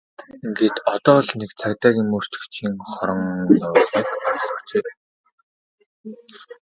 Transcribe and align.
Ингээд 0.43 0.77
одоо 0.95 1.19
л 1.25 1.29
нэг 1.39 1.49
юм 1.53 1.57
цагдаагийн 1.59 2.07
мөрдөгчийн 2.11 2.73
хорон 2.91 3.31
явуулгыг 3.65 4.07
ойлгожээ! 4.27 4.83